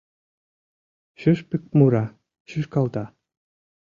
[1.19, 2.05] Шӱшпык мура,
[2.49, 3.05] шӱшкалта.